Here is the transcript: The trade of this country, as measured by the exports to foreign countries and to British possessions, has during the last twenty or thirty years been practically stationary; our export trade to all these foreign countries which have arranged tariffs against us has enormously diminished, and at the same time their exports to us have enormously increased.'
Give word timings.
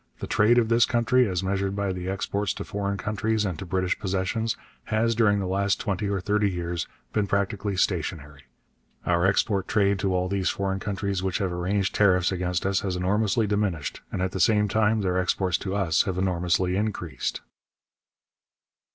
The 0.19 0.25
trade 0.25 0.57
of 0.57 0.69
this 0.69 0.87
country, 0.87 1.27
as 1.29 1.43
measured 1.43 1.75
by 1.75 1.93
the 1.93 2.09
exports 2.09 2.55
to 2.55 2.63
foreign 2.63 2.97
countries 2.97 3.45
and 3.45 3.59
to 3.59 3.67
British 3.67 3.99
possessions, 3.99 4.57
has 4.85 5.13
during 5.13 5.37
the 5.37 5.45
last 5.45 5.79
twenty 5.79 6.09
or 6.09 6.19
thirty 6.19 6.49
years 6.49 6.87
been 7.13 7.27
practically 7.27 7.77
stationary; 7.77 8.45
our 9.05 9.27
export 9.27 9.67
trade 9.67 9.99
to 9.99 10.15
all 10.15 10.27
these 10.27 10.49
foreign 10.49 10.79
countries 10.79 11.21
which 11.21 11.37
have 11.37 11.51
arranged 11.53 11.93
tariffs 11.93 12.31
against 12.31 12.65
us 12.65 12.79
has 12.79 12.95
enormously 12.95 13.45
diminished, 13.45 14.01
and 14.11 14.23
at 14.23 14.31
the 14.31 14.39
same 14.39 14.67
time 14.67 15.01
their 15.01 15.19
exports 15.19 15.59
to 15.59 15.75
us 15.75 16.01
have 16.01 16.17
enormously 16.17 16.75
increased.' 16.75 17.41